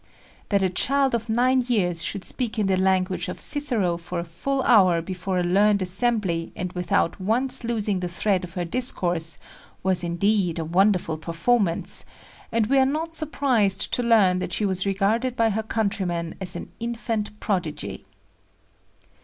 That 0.49 0.63
a 0.63 0.69
child 0.71 1.13
of 1.13 1.29
nine 1.29 1.61
years 1.67 2.03
should 2.03 2.25
speak 2.25 2.57
in 2.57 2.65
the 2.65 2.75
language 2.75 3.29
of 3.29 3.39
Cicero 3.39 3.97
for 3.97 4.17
a 4.17 4.23
full 4.23 4.63
hour 4.63 4.99
before 4.99 5.37
a 5.37 5.43
learned 5.43 5.83
assembly 5.83 6.51
and 6.55 6.73
without 6.73 7.21
once 7.21 7.63
losing 7.63 7.99
the 7.99 8.07
thread 8.07 8.43
of 8.43 8.55
her 8.55 8.65
discourse 8.65 9.37
was, 9.83 10.03
indeed, 10.03 10.57
a 10.57 10.65
wonderful 10.65 11.19
performance, 11.19 12.03
and 12.51 12.65
we 12.65 12.79
are 12.79 12.83
not 12.87 13.13
surprised 13.13 13.93
to 13.93 14.01
learn 14.01 14.39
that 14.39 14.53
she 14.53 14.65
was 14.65 14.87
regarded 14.87 15.35
by 15.35 15.51
her 15.51 15.61
countrymen 15.61 16.33
as 16.41 16.55
an 16.55 16.71
infant 16.79 17.39
prodigy. 17.39 18.03